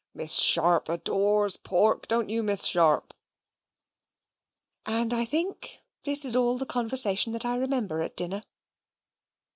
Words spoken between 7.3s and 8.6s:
that I remember at dinner.